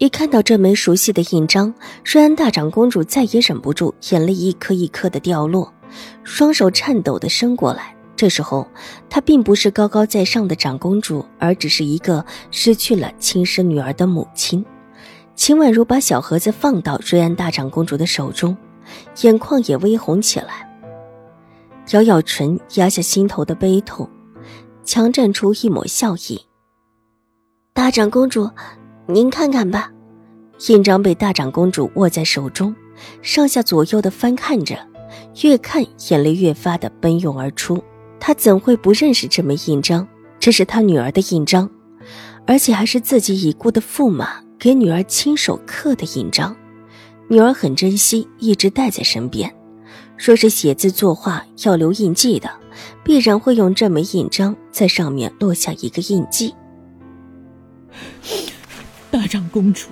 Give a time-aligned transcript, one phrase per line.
[0.00, 5.70] 一看到这枚熟悉的印章，瑞安大长公主再也忍不住，眼泪一颗一颗的掉落，
[6.24, 7.94] 双手颤抖的伸过来。
[8.16, 8.66] 这时候，
[9.10, 14.64] 她并不是高高在上的长公主，而只是一个失去了亲生女儿的母亲。
[15.34, 18.56] 秦婉如把小盒子放到瑞安大长公主的手中，
[19.20, 20.66] 眼眶也微红起来，
[21.90, 24.08] 咬咬唇，压下心头的悲痛，
[24.82, 26.40] 强绽出一抹笑意。
[27.74, 28.48] 大长公主。
[29.12, 29.90] 您看看吧，
[30.68, 32.74] 印章被大长公主握在手中，
[33.22, 34.78] 上下左右的翻看着，
[35.42, 37.82] 越看眼泪越发的奔涌而出。
[38.20, 40.06] 她怎会不认识这枚印章？
[40.38, 41.68] 这是她女儿的印章，
[42.46, 46.54] 而且还是自己已故的驸马给女儿亲手刻的印章。
[47.28, 49.52] 女儿很珍惜，一直带在身边。
[50.16, 52.48] 若是写字作画要留印记的，
[53.02, 56.54] 必然会用这枚印章在上面落下一个印记。
[59.30, 59.86] 长公主，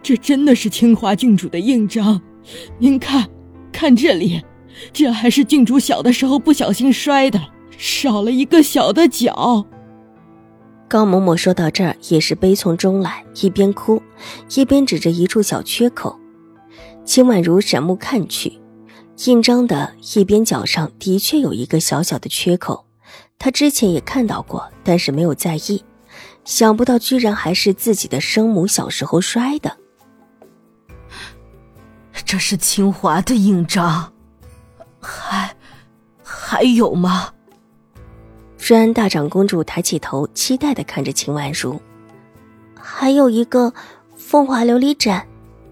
[0.00, 2.22] 这真的是清华郡主的印章，
[2.78, 3.28] 您看，
[3.72, 4.40] 看这里，
[4.92, 7.40] 这还是郡主小的时候不小心摔的，
[7.76, 9.66] 少了一个小的角。
[10.86, 14.00] 高嬷嬷说到这儿也是悲从中来，一边哭，
[14.54, 16.16] 一边指着一处小缺口。
[17.04, 18.60] 秦婉如闪目看去，
[19.24, 22.86] 印章的一边角上的确有一个小小的缺口，
[23.40, 25.82] 她之前也看到过，但是没有在意。
[26.44, 29.76] 想不到，居然还是自己的生母小时候摔的。
[32.24, 34.12] 这是清华的印章，
[35.00, 35.54] 还
[36.22, 37.32] 还有吗？
[38.58, 41.80] 瑞安大长公主抬起头，期待的看着秦婉如。
[42.74, 43.72] 还有一个
[44.16, 45.26] 凤华琉璃盏。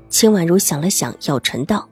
[0.08, 1.86] 秦婉如想了想，咬唇道：“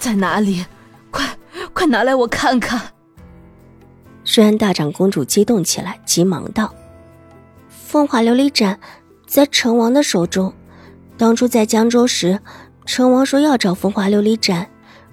[0.00, 0.64] 在哪里？
[1.10, 1.38] 快
[1.72, 2.80] 快拿来我看看！”
[4.34, 6.74] 瑞安大长公主激动起来，急忙道。
[7.88, 8.78] 凤华琉璃盏
[9.26, 10.52] 在成王的手中。
[11.16, 12.38] 当初在江州时，
[12.84, 14.70] 成王说要找凤华琉璃盏，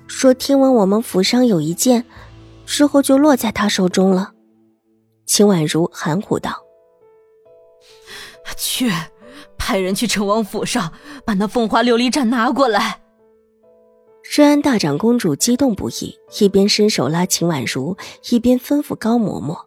[0.07, 2.03] 说听闻我们府上有一件，
[2.65, 4.33] 之后就落在他手中了。
[5.25, 6.51] 秦婉如含糊道
[8.59, 8.91] ：“去，
[9.57, 10.91] 派人去成王府上
[11.23, 12.99] 把那凤华琉璃盏拿过来。”
[14.35, 17.95] 瑞安大长公主激动不已，一边伸手拉秦婉如，
[18.29, 19.57] 一边吩咐高嬷嬷：“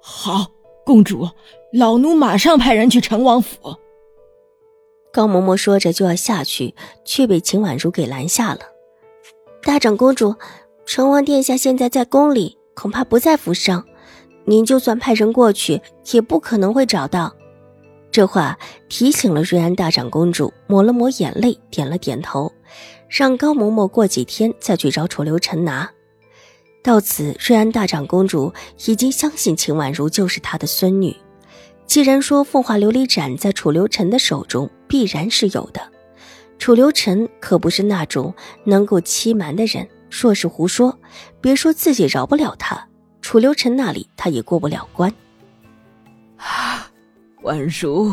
[0.00, 0.46] 好，
[0.84, 1.28] 公主。”
[1.72, 3.56] 老奴马上派人去成王府。
[5.10, 8.60] 高嬷嬷说着就要下去，却被秦婉如给拦下了。
[9.62, 10.34] 大长公主，
[10.84, 13.82] 成王殿下现在在宫里，恐怕不在府上。
[14.44, 15.80] 您就算派人过去，
[16.12, 17.34] 也不可能会找到。
[18.10, 18.58] 这话
[18.90, 22.52] 提醒了瑞安大长公主，抹了抹眼泪，点了点头，
[23.08, 25.90] 让高嬷嬷过几天再去找楚留臣拿。
[26.82, 28.52] 到此，瑞安大长公主
[28.86, 31.16] 已经相信秦婉如就是她的孙女。
[31.86, 35.80] 既然说凤华琉璃盏在楚留臣的手中，必然是有的。
[36.58, 38.34] 楚留臣可不是那种
[38.64, 39.88] 能够欺瞒的人。
[40.10, 40.98] 若是胡说，
[41.40, 42.86] 别说自己饶不了他，
[43.20, 45.12] 楚留臣那里他也过不了关。
[47.42, 48.12] 婉如，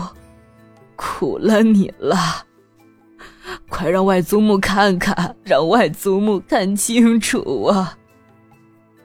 [0.95, 2.45] 苦了你了，
[3.67, 7.98] 快让外祖母看看，让外祖母看清楚啊！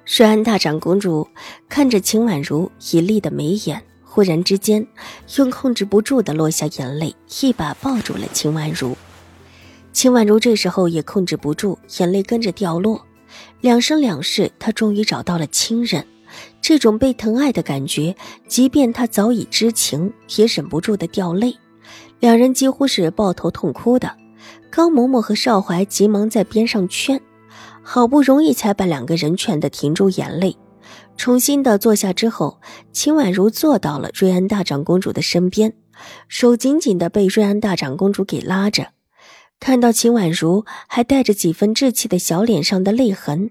[0.06, 1.26] 瑞安大长公主
[1.66, 3.82] 看着秦婉如一立的眉眼。
[4.02, 4.86] 忽然之间，
[5.36, 8.96] 又控制不住的落下眼泪，一把抱住了秦婉如。
[9.92, 13.04] 秦婉如这时候也控制不住，眼泪跟着掉落。
[13.60, 16.06] 两生两世，她终于找到了亲人，
[16.60, 18.14] 这种被疼爱的感觉，
[18.46, 21.56] 即便她早已知情，也忍不住的掉泪。
[22.20, 24.14] 两人几乎是抱头痛哭的。
[24.70, 27.20] 高嬷嬷和少怀急忙在边上劝，
[27.84, 30.56] 好不容易才把两个人劝得停住眼泪。
[31.16, 32.60] 重新的坐下之后，
[32.90, 35.74] 秦婉如坐到了瑞安大长公主的身边，
[36.26, 38.88] 手紧紧的被瑞安大长公主给拉着。
[39.60, 43.50] 看到秦婉如还带着几分稚气的小脸上的泪痕，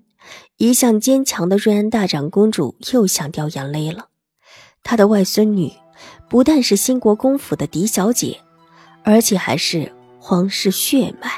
[0.57, 4.07] 一向坚强的瑞安大长公主又想掉眼泪了。
[4.83, 5.71] 她的外孙女
[6.29, 8.37] 不但是新国公府的嫡小姐，
[9.03, 11.29] 而且还是皇室血脉，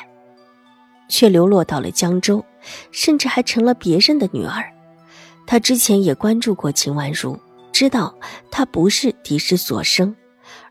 [1.07, 2.43] 却流落到了江州，
[2.91, 4.63] 甚至还成了别人的女儿。
[5.47, 7.39] 他之前也关注过秦婉如，
[7.71, 8.15] 知道
[8.49, 10.15] 她不是嫡氏所生，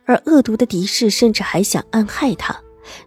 [0.04, 2.58] 而恶毒的嫡氏甚至还想暗害她，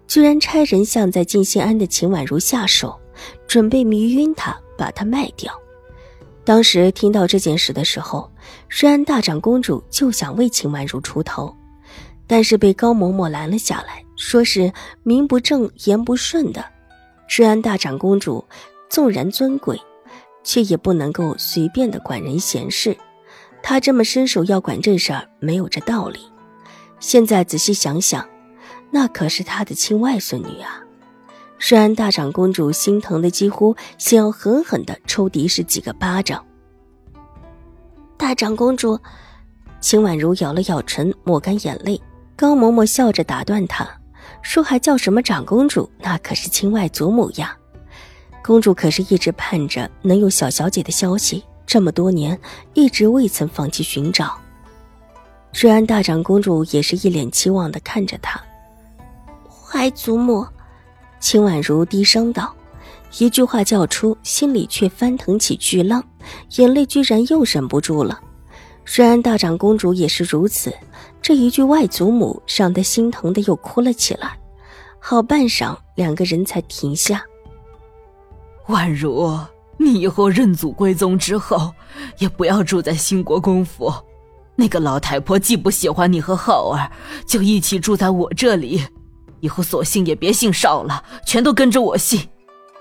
[0.07, 2.97] 居然差人向在静心庵的秦婉如下手，
[3.47, 5.53] 准备迷晕她，把她卖掉。
[6.45, 8.31] 当时听到这件事的时候，
[8.69, 11.53] 瑞安大长公主就想为秦婉如出头，
[12.25, 14.71] 但是被高嬷嬷拦了下来，说是
[15.03, 16.63] 名不正言不顺的。
[17.37, 18.47] 瑞安大长公主
[18.89, 19.79] 纵然尊贵，
[20.43, 22.97] 却也不能够随便的管人闲事。
[23.61, 26.19] 他这么伸手要管这事儿，没有这道理。
[26.99, 28.27] 现在仔细想想，
[28.91, 30.83] 那可是他的亲外孙女啊！
[31.59, 36.45] 虽然大长公主心疼的几乎想要狠狠的抽狄氏几个巴掌。
[38.15, 38.99] 大长公主，
[39.81, 42.01] 秦婉如咬了咬唇，抹干眼泪。
[42.35, 43.87] 高嬷嬷笑着打断她，
[44.43, 45.89] 说：“还叫什么长公主？
[45.99, 47.57] 那可是亲外祖母呀！
[48.47, 52.39] 公主可是一直盼着能有小小姐的消息，这么多年
[52.73, 54.37] 一直未曾放弃寻找。”
[55.53, 58.41] 瑞安大长公主也是一脸期望的看着她。
[59.73, 60.47] 外祖母，
[61.19, 62.55] 秦婉如低声道，
[63.17, 66.01] 一句话叫出，心里却翻腾起巨浪。
[66.55, 68.17] 眼泪居然又忍不住了，
[68.85, 70.73] 虽然大长公主也是如此，
[71.21, 74.39] 这一句外祖母让她心疼的又哭了起来。
[74.99, 77.21] 好半晌，两个人才停下。
[78.67, 79.39] 婉如，
[79.77, 81.73] 你以后认祖归宗之后，
[82.17, 83.93] 也不要住在兴国公府。
[84.55, 86.91] 那个老太婆既不喜欢你和浩儿，
[87.25, 88.83] 就一起住在我这里。
[89.39, 92.27] 以后索性也别姓邵了，全都跟着我姓。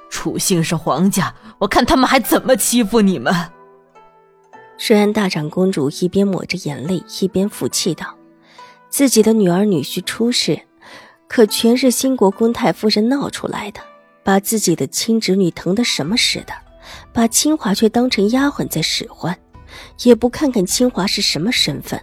[0.09, 3.35] 楚姓是皇家，我看他们还怎么欺负你们。
[4.79, 8.17] 虽然大长公主一边抹着眼泪，一边负气道
[8.89, 10.59] ：“自己的女儿女婿出事，
[11.29, 13.81] 可全是兴国公太夫人闹出来的，
[14.27, 16.53] 把自己的亲侄女疼得什么似的，
[17.13, 19.39] 把清华却当成丫鬟在使唤，
[20.03, 22.03] 也不看看清华是什么身份，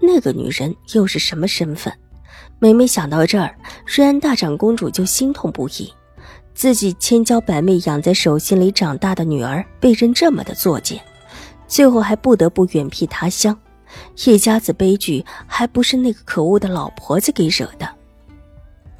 [0.00, 1.92] 那个女人又是什么身份。
[2.60, 3.52] 每每想到这儿，
[3.84, 5.92] 瑞安大长公主就心痛不已。”
[6.54, 11.02] 自己千娇百媚养在手心里长大的女儿被人这么的作践，
[11.66, 13.58] 最后还不得不远僻他乡，
[14.24, 17.86] 一家子悲剧还不是那个可恶的老婆子给惹的。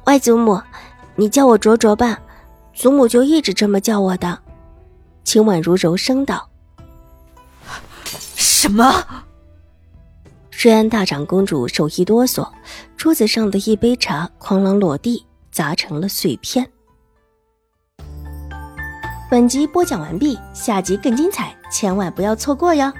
[0.05, 0.61] 外祖母，
[1.15, 2.19] 你叫我卓卓吧，
[2.77, 4.37] 祖母就一直这么叫我的。
[5.23, 6.47] 秦婉如柔声道
[8.13, 9.03] ：“什么？”
[10.61, 12.47] 瑞安大长公主手一哆嗦，
[12.95, 16.69] 桌子上的一杯茶哐啷落地，砸成了碎片。
[19.29, 22.93] 本集播讲完毕，下集更精彩，千万不要错过哟！